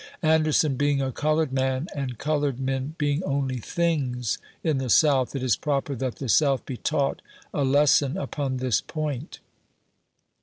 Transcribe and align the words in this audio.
Anderson 0.23 0.77
being 0.77 0.99
a 0.99 1.11
colored 1.11 1.53
man, 1.53 1.87
and 1.93 2.17
colored 2.17 2.59
men 2.59 2.95
being 2.97 3.23
only 3.23 3.59
things 3.59 4.39
in 4.63 4.79
the 4.79 4.89
South, 4.89 5.35
it 5.35 5.43
is 5.43 5.55
proper 5.55 5.93
that 5.93 6.15
the 6.15 6.27
South 6.27 6.65
be 6.65 6.75
taught 6.77 7.21
a 7.53 7.63
lesson 7.63 8.17
upon 8.17 8.57
this 8.57 8.81
point. 8.81 9.41